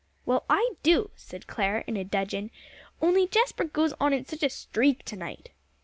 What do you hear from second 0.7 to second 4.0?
do," said Clare, in a dudgeon, "only Jasper goes